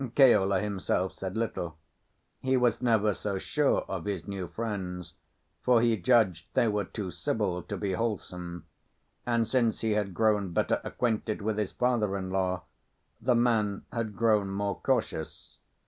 Keola 0.15 0.61
himself 0.61 1.13
said 1.13 1.37
little. 1.37 1.77
He 2.39 2.57
was 2.57 2.81
never 2.81 3.13
so 3.13 3.37
sure 3.37 3.81
of 3.81 4.05
his 4.05 4.27
new 4.27 4.47
friends, 4.47 5.13
for 5.61 5.79
he 5.79 5.95
judged 5.95 6.47
they 6.55 6.67
were 6.67 6.85
too 6.85 7.11
civil 7.11 7.61
to 7.61 7.77
be 7.77 7.93
wholesome, 7.93 8.65
and 9.27 9.47
since 9.47 9.81
he 9.81 9.91
had 9.91 10.15
grown 10.15 10.53
better 10.53 10.81
acquainted 10.83 11.43
with 11.43 11.59
his 11.59 11.71
father 11.71 12.17
in 12.17 12.31
law 12.31 12.63
the 13.21 13.35
man 13.35 13.85
had 13.93 14.15
grown 14.15 14.49
more 14.49 14.79
cautious. 14.79 15.59